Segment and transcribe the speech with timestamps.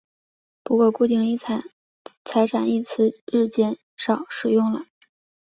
[0.63, 1.37] 不过固定
[2.23, 4.85] 财产一词日渐少使用了。